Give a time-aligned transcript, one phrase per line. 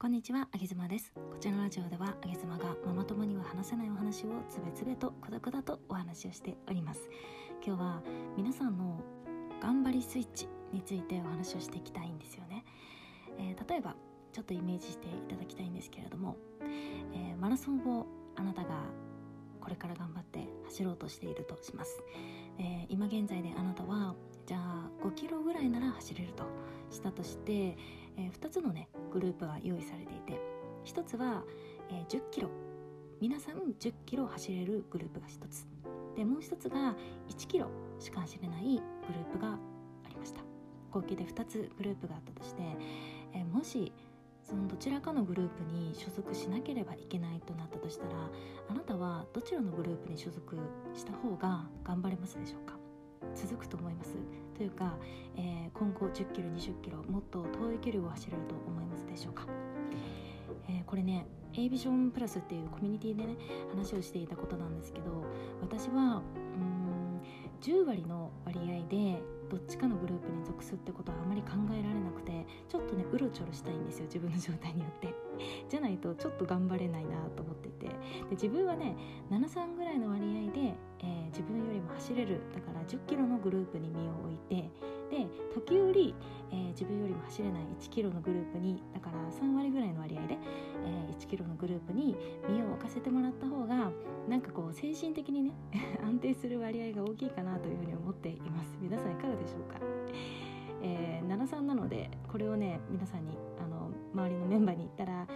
[0.00, 1.12] こんにちは、あげずまです。
[1.14, 7.02] こちらのラジオでは、あげずまがママ友には話せないお話をつべつべとくだくだとお話をしております。
[7.62, 8.02] 今日は
[8.34, 8.98] 皆さんの
[9.60, 12.64] 頑張りスイッチについてお話をしていきたいんですよね。
[13.36, 13.94] えー例えば、
[14.32, 18.06] ちょっとイメージしていただきたいんですけれども、えーマラソンを
[18.36, 18.70] あなたが
[19.60, 22.02] これから頑張って走ろうとしているとします。
[22.58, 24.14] えー今現在であなたは
[24.46, 26.44] じゃあ5キロぐらいなら走れると
[26.90, 27.76] したとして、
[28.16, 30.40] え2つのねグループが用意されていて
[30.84, 31.44] 1つは、
[31.90, 32.48] えー10キロ。
[33.20, 35.66] 皆さん10キロ走れるグループが1つ。
[36.16, 36.96] でもう1つが
[37.28, 37.68] 1キロ
[37.98, 40.40] しか走れないグループがありました。
[40.90, 42.62] 合計で2つグループがあったとして、
[43.32, 43.92] えーもし
[44.42, 48.30] そのどちらかのグループに所属しなければいけないとなったとしたら
[48.68, 50.56] あなたはどちらのグループに所属
[50.94, 52.79] した方が頑張れますでしょうか？
[53.34, 54.16] 続くと思います。
[54.56, 54.96] というか、
[55.36, 59.46] えー今後1 0キロ2 0キロもっと遠い距離を走れると思いますでしょうか、
[60.68, 63.36] えーこれね A ビジョンプラスっていうコミュニティでね
[63.70, 65.24] 話をしていたことなんですけど
[65.62, 67.20] 私はうーん
[67.60, 75.29] 10割の割合でどっちかのグループに属すってことはあまり考えられなくてちょっとねうろちょろしたいんですよ自分の状態によって。
[75.68, 77.86] じゃないとちょっと頑張れないなと思っていて。
[77.86, 77.94] で
[78.32, 78.96] 自分はね
[79.30, 82.40] 73ぐらいの割合で、えー自分よりも走れる。
[82.52, 84.70] だから1 0キロのグループに身を置いて。
[85.10, 86.14] で時折、
[86.50, 88.82] えー自分よりも走れない1キロのグループに。
[88.92, 90.38] だから3割ぐらいの割合で、
[90.84, 92.16] えー1キロのグループに
[92.48, 93.90] 身を置かせてもらった方が
[94.28, 95.52] なんかこう精神的にね
[96.02, 98.76] 安定する割合が大きいかなというふうに思っています。
[98.80, 99.78] 皆さんいかがでしょうか、
[100.82, 105.26] えー、73なのでこれをね皆さんにあの周りのメンバーに言ったら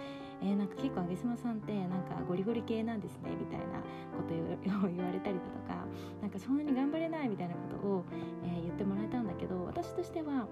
[0.41, 3.65] えーなんか結構上げすまさんってなんかゴリゴリ系なんですねみたいな
[4.15, 5.85] ことを言われたりだとか
[6.21, 8.05] なんかそんなに頑張れないみたいなことを、
[8.43, 10.47] えー言ってもらえたんだけど私としては、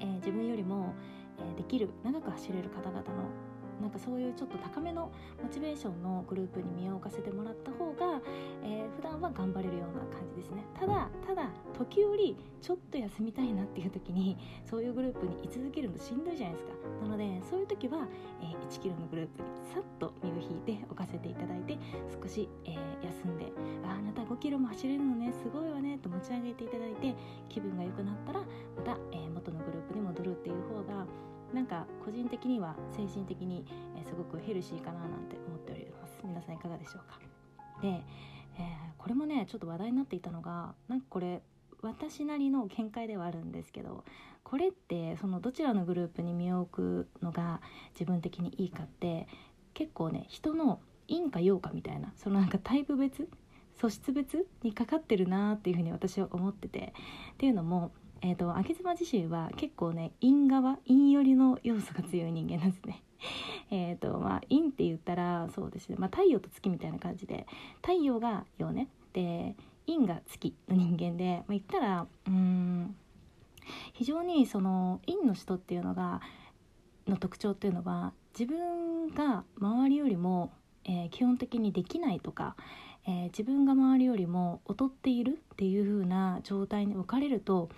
[0.00, 0.94] えー自分よりも、
[1.38, 3.04] えーできる長く走れる方々の
[3.80, 5.10] なんかそういうちょっと高めの
[5.42, 8.20] モチベーションのグループに身を置かせてもらった方が、
[8.64, 10.64] えー普段は頑張れるような感じですね。
[10.74, 16.72] ただただ時折ちょっと休みたいなっていう時にそういうグループに居続けるのしんどいじゃないですか。
[17.02, 18.08] なのでそういう時は、
[18.42, 21.78] えー1キロのグループにさっと身を引いて置かせていただいて
[22.20, 22.74] 少し、えー
[23.04, 23.52] 休んで
[23.86, 27.14] ああなた5キロも走れるのねすごいわねと持ち上げていただいて
[27.48, 28.46] 気分が良くなったらま
[28.84, 29.27] た、えー元のグルー
[31.52, 33.64] なんか個人的には精神的に、
[34.04, 36.18] すごくヘルシーかななんて思っております。
[36.24, 37.18] 皆さんいかがでしょうか？
[37.82, 41.40] で、えーこれもねちょっと話題になっていたのがなんかこれ
[41.80, 44.04] 私なりの見解ではあるんですけど
[44.42, 47.62] これってそのどちらのグループに身を置くのが
[47.94, 49.28] 自分的にいいかって
[49.72, 53.28] 結構ね人の陰か陽かみたいなそのなんかタイプ別
[53.80, 56.92] 素質別にかかってるなっていうふうに私は思ってて
[57.34, 57.92] っていうのも
[58.22, 63.02] えー、と秋妻自身は結構ね陰側陰寄りの要素が強い人間なんですね。
[63.70, 67.46] えーとまあ、陰って言ったらそうですね、まあ、太陽と月みたいな感じで
[67.82, 69.56] 太陽が陽ねで
[69.86, 72.94] 陰が月の人間で、まあ、言ったらうん
[73.92, 76.20] 非常にその陰の人っていうのが
[77.06, 80.52] の特徴っていうのは自分が周りよりも、
[80.84, 82.54] えー基本的にできないとか、
[83.06, 87.68] えー自分が周りよりも劣っているっていう風な状態に置かれると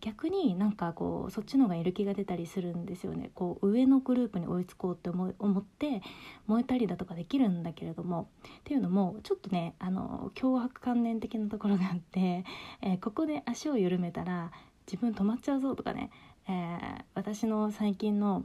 [0.00, 3.30] 逆になんかこうそっちの方がやる気が出たりするんですよね。
[3.34, 6.02] こう上のグループに追いつこうって思い思って
[6.46, 8.28] 燃えたりだとかできるんだけれども。
[8.60, 12.44] っていうのもちょっとねあの脅迫観念的なところがあって、
[12.82, 14.52] えーここで足を緩めたら
[14.86, 16.10] 自分止まっちゃうぞとかね、
[16.46, 18.44] えー私の最近の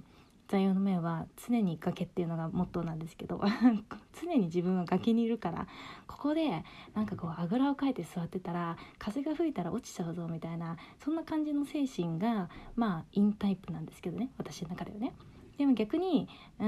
[0.54, 3.42] 座右の銘は常に崖っていうのがモットーなんですけど
[4.22, 5.66] 常に自分は崖にいるから
[6.06, 15.14] ここでなんかこうあぐらをかいて座ってたら風が吹いたら落ちちゃうぞみたいなそんな感じの精神がまあインタイプなんですけどね私の中ではね。
[15.58, 16.28] でも逆に
[16.60, 16.68] うー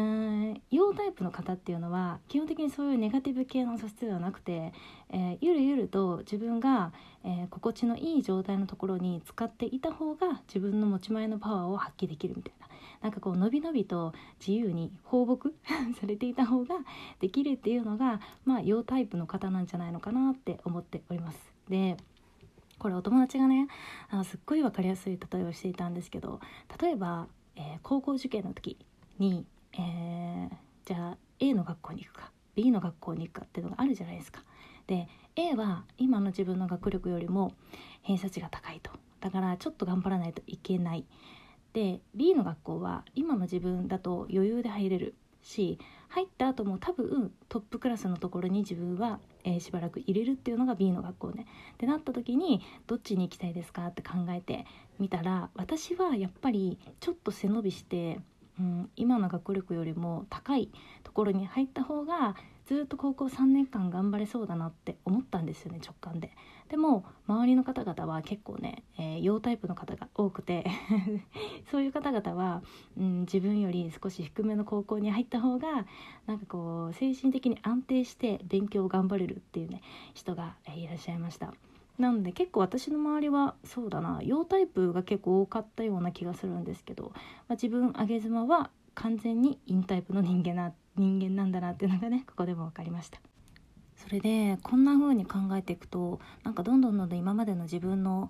[0.53, 4.73] ん陽タイプの方っていうのは基本的にそういうネガティブ系の素質ではなくて、
[5.09, 6.91] えーゆるゆると自分が、
[7.23, 12.67] えー心地のいい状態のところに使っていた方が自分の持ち前のパワーを発揮できるみたいな
[13.01, 15.53] なんかこうのびのびと自由に放牧
[15.99, 16.75] されていた方が
[17.20, 21.53] できるっていうのがまあ陽タイプの方なんじゃないのかなって思っております。
[21.70, 21.97] で
[22.78, 23.67] これお友達がね
[24.09, 26.41] あすっごい分かりやすい例えをしていたんですけど
[26.81, 28.78] 例えば、えー高校受験の時
[29.17, 30.55] に、えー
[30.85, 34.43] じゃあ A の学校に行くか B の学校に行くかっていうのがあるじゃないですか。
[34.87, 37.53] で A は今の自分の学力よりも
[38.03, 41.05] 偏差値が高いとだからちょっと頑張らないといけない
[41.75, 45.13] で B の学校は今の自分だと余裕で入れる
[45.43, 45.77] し
[46.07, 51.45] 入った後も多分トップクラスのところに自分は、えーしばらく入れるっていうのが B の学校ね。
[51.73, 54.66] ってなった時にどっちに行きたいですかって考えて
[54.99, 58.19] みたら私はやっぱりちょっと背伸びして
[58.57, 60.69] うん、今の学力よりも高い
[61.03, 66.32] ところに入った方がずっと高校3年間頑張れそうだなって思ったんですよね直感で。
[66.70, 70.66] でも周りの方々は結構ね、えー、陽タイプの方が多くて
[71.70, 72.64] そういう方々は、
[72.97, 75.85] うん、自分より少し低めの高校に入った方が
[76.26, 79.82] なんかこう精神的に安定して勉強を頑張れるっていうね
[80.16, 81.53] 人がいらっしゃいました。
[82.00, 87.20] なので結構私の周りはそうだな陽タイプが結構多かったような気がするんですけど、ま
[87.50, 93.20] あ、自分上げ妻は完全に陰タイプの人間な人間なんだなっていうのがねここでも分かりました。
[93.96, 98.30] それでこんな風に考えていくとなんかどんどんどんどん今までの自分の、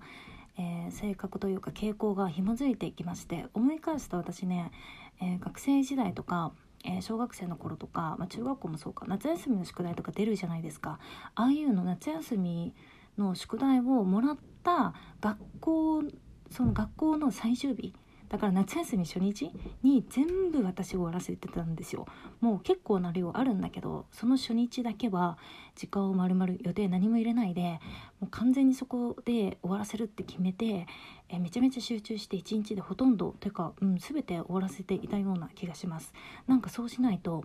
[0.57, 4.71] えー、性格というか傾向が紐づいていきまして思い返すと私ね、
[5.19, 6.51] えー、学生時代とか
[6.87, 10.99] えー、小学生の頃とか、まあ、中学校もそうか夏休みの宿題とか出るじゃないですか
[11.33, 12.73] ああいうの夏休み
[13.17, 16.03] の宿題をもらった学校
[16.51, 17.93] その学校の最終日
[18.29, 19.51] だから夏休み初日
[19.83, 22.05] に全部私終わらせてたんですよ。
[22.41, 25.37] もう結構な量あるんだけどその初日だけは
[25.75, 27.79] 時間を丸々予定何も入れないで
[28.19, 30.87] もう完全にそこで終わらせるって決めて
[31.29, 36.13] えめちゃめちゃ集中して一日でほとんどてか、うん、全て終わらせていたような気がします。
[36.47, 37.43] なんかそうしないと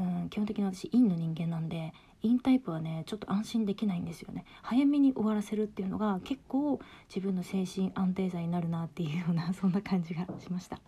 [0.00, 10.80] うん、基本的に私陰の人間なんで陰タイプはねちょっと安心できないんですよね早めに終わらせるっていうのが結構自分の精神安定剤になるなっていうような そんな感じがしました。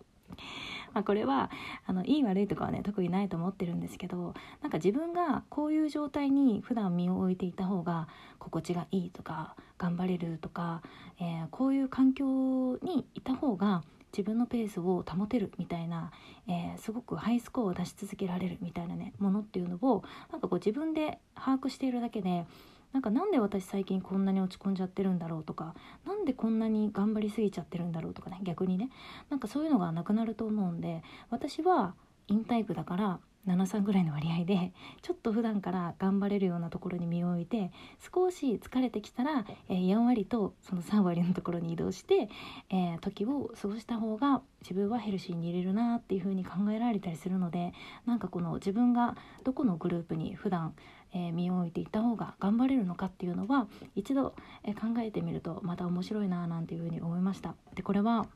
[0.93, 1.51] まあ、これは
[1.85, 8.07] あのいい悪いとかはね特にないと思ってるんですけどなんか自分がこういう状態に普段身を置いていた方が
[8.39, 10.81] 心地がいいとか頑張れるとか、
[11.19, 13.83] えー、こういう環境にいた方が
[14.15, 16.11] 自分のペースを保てるみたいな、
[16.47, 22.45] えー、すごくハイスコアを出し続けられるみたいなねものっていうのをなんかこう自分で把握しているだけで
[22.93, 25.75] なんかなんで私最近こんなに落ち込んじゃってるんだろうとか
[26.07, 28.89] 何でこんなに頑張りすぎちゃってるんだろうとかね逆にね
[29.29, 31.93] なんかそういうのがなくなると思うんで私は
[32.29, 34.71] インタイプだから73ぐらいの割合で
[35.01, 37.71] ちょっと普段から頑張れるようなところに身を置いて
[38.13, 42.29] 少し疲れてきたら、えー、4割とその3割のところに移動して、
[42.69, 47.73] えー、時を過ごした方が自分はヘルシーに入れるなっていう風に考えられたりするので
[48.05, 50.73] なんかこの自分がどこのグループに普段
[51.15, 57.55] え、身を置いていった方が頑張れるのかっていうのは一度、え、考えてみるとまた面白いななんていうふうに思いました。
[57.73, 58.27] でこれは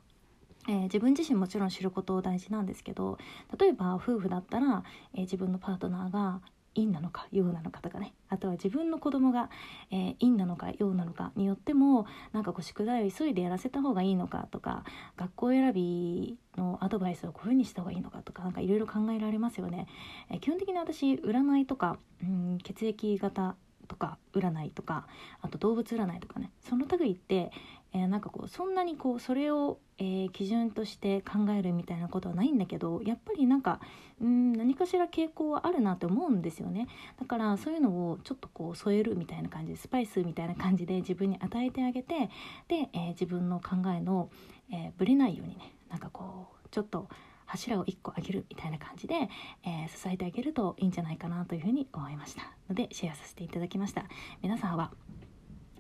[0.69, 3.17] えー、自分自身もちろん知ること大事なんですけど
[3.59, 4.83] 例えば夫婦だったら、
[5.15, 6.41] えー、自分のパートナーが
[6.75, 8.13] 陰なのか陽なのかとかね。
[8.29, 9.49] あとは自分の子供が、
[9.89, 14.83] えー、陰なのか陽なのかによってもなんかこう宿題を急いでやらせた方がいいのかとか
[15.17, 19.87] 学校選びのアドバイスをこういうふうにした方がいいのかとか何かいろいろ考えられますよね、
[20.29, 23.55] えー、基本的に私占いとか、うん、血液型
[23.89, 25.07] とか占いとか
[25.41, 26.51] あと動物占いとかね。
[26.61, 27.51] その類って、
[27.91, 33.81] えー、なんかこうそんなにこうそれを、えー、基準として考えるみたいなことはないんだけどやっぱりなんか
[34.21, 36.87] うん何かしら傾向はあるなって思うんですよね。
[37.19, 42.29] だからそういうのをちょっとこう添えるみたいな感じでスパイスみたいな感じで自分に与えてあげて
[42.67, 44.29] で、えー、自分の考えの、
[44.71, 45.73] えぶれないようにね。
[45.89, 47.09] なんかこうちょっと
[47.49, 49.15] 柱を1個あげるみたいな感じで、
[49.63, 52.43] えー、支えてあげるといいんじゃないかなというふうに思いました。
[52.69, 54.05] のでシェアさせていただきました。
[54.41, 54.91] 皆さんは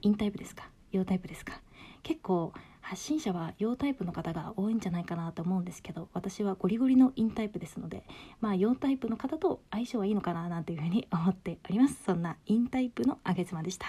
[0.01, 0.69] インタイプですか？
[0.91, 1.61] 陽タイプですか？
[2.01, 8.03] 結構発信者は陽タイプの方が多いんじゃないかなと思うんですけど私はゴリゴリのインタイプですので
[8.39, 12.01] まあ陽タイプの方と相性はいいのかななんていうふうに思っております。
[12.05, 13.85] そんなインタイプのあげ妻でした。